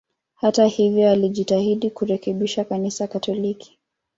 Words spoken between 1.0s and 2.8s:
alijitahidi kurekebisha